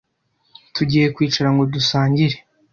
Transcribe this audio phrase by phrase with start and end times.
[0.75, 2.35] Tugiye kwicara ngo dusangire.